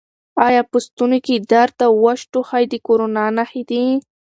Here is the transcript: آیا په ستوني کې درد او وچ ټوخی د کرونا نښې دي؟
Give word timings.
آیا 0.47 0.61
په 0.71 0.77
ستوني 0.85 1.19
کې 1.25 1.35
درد 1.51 1.77
او 1.87 1.93
وچ 2.03 2.19
ټوخی 2.31 2.63
د 2.71 2.73
کرونا 2.87 3.25
نښې 3.37 3.63
دي؟ 3.69 3.85